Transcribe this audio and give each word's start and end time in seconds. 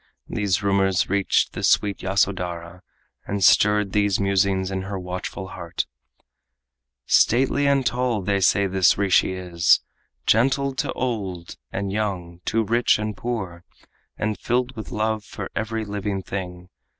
These 0.27 0.63
rumors 0.63 1.11
reached 1.11 1.53
the 1.53 1.61
sweet 1.61 2.01
Yasodhara, 2.01 2.81
And 3.27 3.43
stirred 3.43 3.91
these 3.91 4.19
musings 4.19 4.71
in 4.71 4.81
her 4.81 4.97
watchful 4.97 5.49
heart: 5.49 5.85
"Stately 7.05 7.67
and 7.67 7.85
tall 7.85 8.23
they 8.23 8.39
say 8.39 8.65
this 8.65 8.97
rishi 8.97 9.33
is, 9.33 9.79
Gentle 10.25 10.73
to 10.77 10.91
old 10.93 11.55
and 11.71 11.91
young, 11.91 12.41
to 12.45 12.63
rich 12.63 12.97
and 12.97 13.15
poor, 13.15 13.63
And 14.17 14.39
filled 14.39 14.75
with 14.75 14.89
love 14.89 15.23
for 15.23 15.51
every 15.55 15.85
living 15.85 16.23
thing. 16.23 16.69